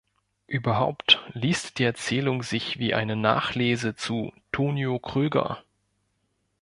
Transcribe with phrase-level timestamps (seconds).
[0.47, 5.63] Überhaupt liest die Erzählung sich wie eine Nachlese zu "Tonio Kröger".